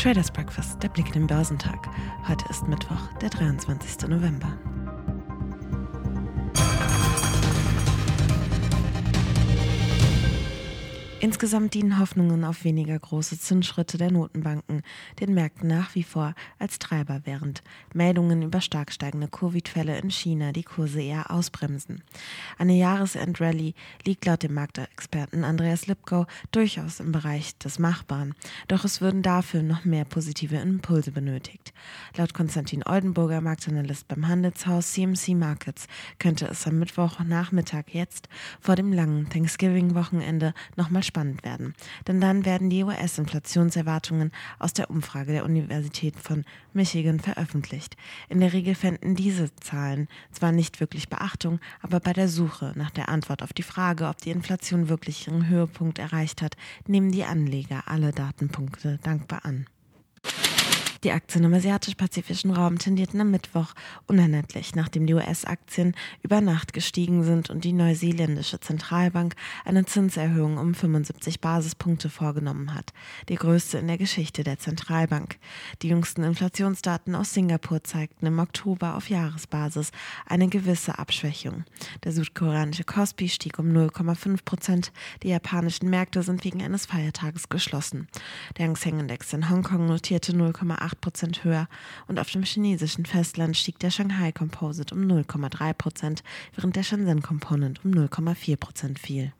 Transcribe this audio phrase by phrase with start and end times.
[0.00, 1.86] Traders Breakfast, der Blick in den Börsentag.
[2.26, 4.08] Heute ist Mittwoch, der 23.
[4.08, 4.56] November.
[11.22, 14.82] Insgesamt dienen Hoffnungen auf weniger große Zinsschritte der Notenbanken
[15.20, 17.62] den Märkten nach wie vor als Treiber, während
[17.92, 22.02] Meldungen über stark steigende Covid-Fälle in China die Kurse eher ausbremsen.
[22.56, 23.74] Eine Jahresendrallye
[24.06, 28.34] liegt laut dem Marktexperten Andreas Lipkow durchaus im Bereich des Machbaren,
[28.68, 31.74] doch es würden dafür noch mehr positive Impulse benötigt.
[32.16, 35.86] Laut Konstantin Oldenburger, Marktanalyst beim Handelshaus CMC Markets,
[36.18, 41.74] könnte es am Mittwochnachmittag jetzt vor dem langen Thanksgiving-Wochenende nochmal spannend werden.
[42.06, 47.96] Denn dann werden die US-Inflationserwartungen aus der Umfrage der Universität von Michigan veröffentlicht.
[48.28, 52.90] In der Regel fänden diese Zahlen zwar nicht wirklich Beachtung, aber bei der Suche nach
[52.90, 57.24] der Antwort auf die Frage, ob die Inflation wirklich ihren Höhepunkt erreicht hat, nehmen die
[57.24, 59.66] Anleger alle Datenpunkte dankbar an.
[61.02, 63.72] Die Aktien im asiatisch-pazifischen Raum tendierten am Mittwoch
[64.06, 69.34] unerlässlich, nachdem die US-Aktien über Nacht gestiegen sind und die neuseeländische Zentralbank
[69.64, 72.92] eine Zinserhöhung um 75 Basispunkte vorgenommen hat,
[73.30, 75.38] die größte in der Geschichte der Zentralbank.
[75.80, 79.92] Die jüngsten Inflationsdaten aus Singapur zeigten im Oktober auf Jahresbasis
[80.26, 81.64] eine gewisse Abschwächung.
[82.04, 84.92] Der südkoreanische Kospi stieg um 0,5 Prozent.
[85.22, 88.06] Die japanischen Märkte sind wegen eines Feiertages geschlossen.
[88.58, 91.68] Der Hang Seng Index in Hongkong notierte 0,8 8 Prozent höher
[92.08, 96.22] und auf dem chinesischen Festland stieg der Shanghai Composite um 0,3 Prozent,
[96.54, 99.32] während der Shenzhen Component um 0,4 Prozent fiel.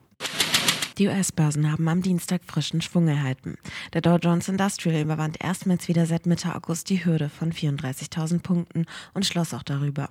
[1.01, 3.57] Die US-Börsen haben am Dienstag frischen Schwung erhalten.
[3.95, 8.85] Der Dow Jones Industrial überwand erstmals wieder seit Mitte August die Hürde von 34.000 Punkten
[9.15, 10.11] und schloss auch darüber.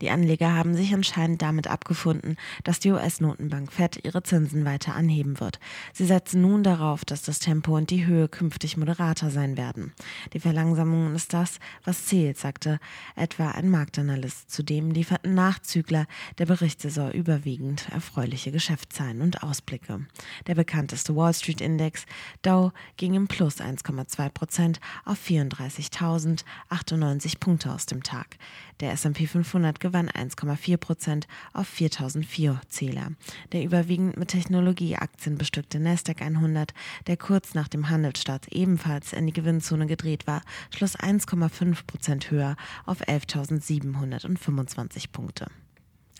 [0.00, 5.40] Die Anleger haben sich anscheinend damit abgefunden, dass die US-Notenbank Fed ihre Zinsen weiter anheben
[5.40, 5.58] wird.
[5.92, 9.92] Sie setzen nun darauf, dass das Tempo und die Höhe künftig moderater sein werden.
[10.34, 12.78] Die Verlangsamung ist das, was zählt, sagte
[13.16, 14.52] etwa ein Marktanalyst.
[14.52, 16.06] Zudem lieferten Nachzügler
[16.38, 20.06] der Berichtssaison überwiegend erfreuliche Geschäftszahlen und Ausblicke.
[20.46, 22.06] Der bekannteste Wall Street Index
[22.42, 28.36] Dow ging im Plus 1,2 Prozent auf 34.098 Punkte aus dem Tag.
[28.80, 33.12] Der S&P 500 gewann 1,4 Prozent auf 4.004 Zähler.
[33.52, 36.72] Der überwiegend mit Technologieaktien bestückte Nasdaq 100,
[37.06, 40.42] der kurz nach dem Handelsstart ebenfalls in die Gewinnzone gedreht war,
[40.74, 42.56] schloss 1,5 Prozent höher
[42.86, 45.46] auf 11.725 Punkte.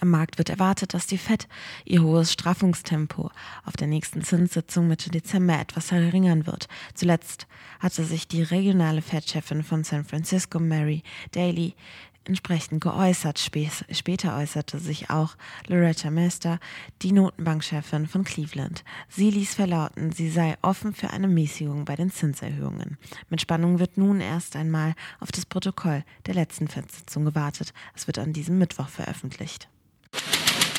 [0.00, 1.48] Am Markt wird erwartet, dass die Fed
[1.84, 3.30] ihr hohes Straffungstempo
[3.64, 6.68] auf der nächsten Zinssitzung Mitte Dezember etwas verringern wird.
[6.94, 7.48] Zuletzt
[7.80, 11.74] hatte sich die regionale Fed-Chefin von San Francisco, Mary Daly,
[12.28, 13.40] entsprechend geäußert.
[13.40, 16.60] Später äußerte sich auch Loretta Mester,
[17.02, 18.84] die Notenbankchefin von Cleveland.
[19.08, 22.98] Sie ließ verlauten, sie sei offen für eine Mäßigung bei den Zinserhöhungen.
[23.30, 27.72] Mit Spannung wird nun erst einmal auf das Protokoll der letzten Fed-Sitzung gewartet.
[27.96, 29.68] Es wird an diesem Mittwoch veröffentlicht.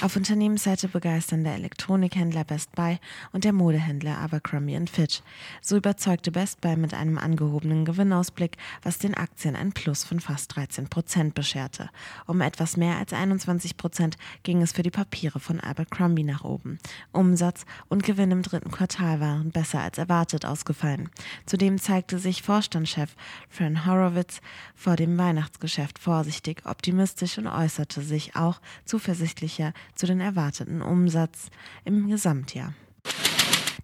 [0.01, 2.99] Auf Unternehmensseite begeistern der Elektronikhändler Best Buy
[3.33, 5.21] und der Modehändler Abercrombie Fitch.
[5.61, 10.55] So überzeugte Best Buy mit einem angehobenen Gewinnausblick, was den Aktien ein Plus von fast
[10.55, 11.89] 13 Prozent bescherte.
[12.27, 16.79] Um etwas mehr als 21 Prozent ging es für die Papiere von Abercrombie nach oben.
[17.11, 21.09] Umsatz und Gewinn im dritten Quartal waren besser als erwartet ausgefallen.
[21.45, 23.17] Zudem zeigte sich Vorstandschef
[23.49, 24.39] Fran Horowitz
[24.75, 31.49] vor dem Weihnachtsgeschäft vorsichtig optimistisch und äußerte sich auch zuversichtlicher zu den erwarteten Umsatz
[31.83, 32.73] im Gesamtjahr.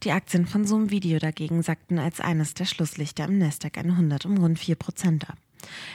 [0.03, 4.37] Die Aktien von Zoom Video dagegen sackten als eines der Schlusslichter im Nasdaq 100 um
[4.37, 5.37] rund 4 Prozent ab.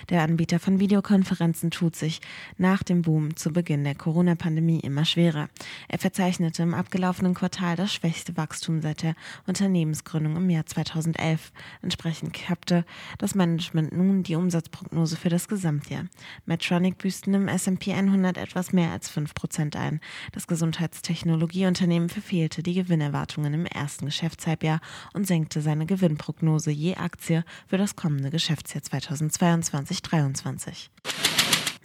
[0.08, 2.20] Der Anbieter von Videokonferenzen tut sich
[2.58, 5.48] nach dem Boom zu Beginn der Corona-Pandemie immer schwerer.
[5.88, 9.14] Er verzeichnete im abgelaufenen Quartal das schwächste Wachstum seit der
[9.46, 11.52] Unternehmensgründung im Jahr 2011.
[11.82, 12.84] Entsprechend kappte
[13.18, 16.04] das Management nun die Umsatzprognose für das Gesamtjahr.
[16.46, 20.00] Medtronic büßten im S&P 100 etwas mehr als 5 Prozent ein.
[20.32, 24.80] Das Gesundheitstechnologieunternehmen verfehlte die Gewinnerwartungen im ersten Geschäftshalbjahr
[25.12, 30.90] und senkte seine Gewinnprognose je Aktie für das kommende Geschäftsjahr 2022 2023.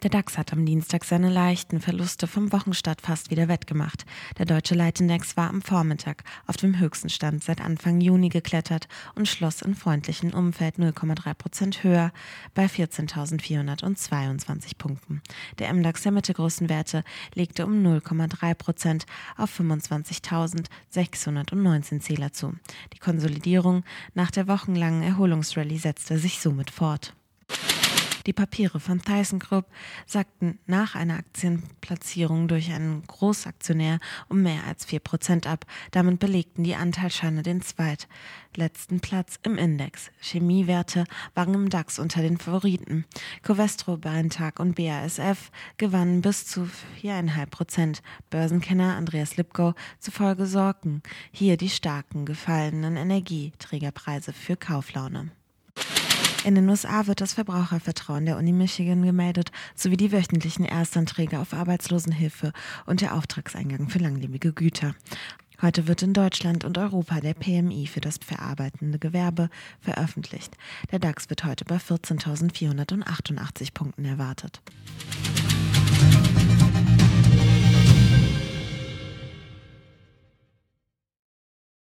[0.05, 4.05] Der DAX hat am Dienstag seine leichten Verluste vom Wochenstart fast wieder wettgemacht.
[4.37, 9.27] Der deutsche Leitindex war am Vormittag auf dem höchsten Stand seit Anfang Juni geklettert und
[9.27, 12.11] schloss in freundlichem Umfeld 0,3 Prozent höher
[12.53, 15.23] bei 14.422 Punkten.
[15.57, 19.07] Der MDAX der mittelgroßen Werte legte um 0,3 Prozent
[19.37, 22.53] auf 25.619 Zähler zu.
[22.93, 23.83] Die Konsolidierung
[24.13, 27.15] nach der wochenlangen Erholungsrallye setzte sich somit fort.
[28.25, 29.67] Die Papiere von ThyssenKrupp
[30.07, 33.99] sagten nach einer Aktienplatzierung durch einen Großaktionär
[34.29, 35.65] um mehr als 4 Prozent ab.
[35.91, 40.09] Damit belegten die Anteilsscheine den zweitletzten Platz im Index.
[40.19, 41.03] Chemiewerte
[41.35, 43.05] waren im DAX unter den Favoriten.
[43.43, 46.67] Covestro, Beintag und BASF gewannen bis zu
[47.03, 48.01] 4,5 Prozent.
[48.31, 55.29] Börsenkenner Andreas Lipko zufolge sorgen hier die starken gefallenen Energieträgerpreise für Kauflaune.
[56.45, 61.55] In den USA wird das Verbrauchervertrauen der Uni Michigan gemeldet, sowie die wöchentlichen Erstanträge auf
[61.55, 62.53] Arbeitslosenhilfe
[62.85, 64.93] und der Auftragseingang für langlebige Güter.
[65.63, 69.49] Heute wird in Deutschland und Europa der PMI für das verarbeitende Gewerbe
[69.79, 70.55] veröffentlicht.
[70.91, 74.61] Der DAX wird heute bei 14.488 Punkten erwartet.